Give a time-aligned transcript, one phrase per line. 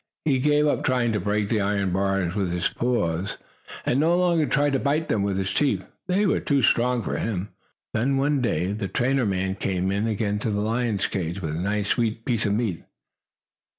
[0.25, 3.37] He gave up trying to break the iron bars with his paws,
[3.85, 5.85] and no longer tried to bite them with his teeth.
[6.07, 7.49] They were too strong for him.
[7.93, 11.89] Then, one day, the trainer man came again to the lion's cage, with a nice,
[11.89, 12.81] sweet piece of meat.